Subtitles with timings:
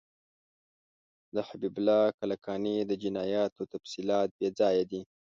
[1.35, 5.01] د حبیب الله کلکاني د جنایاتو تفصیلات بیځایه دي.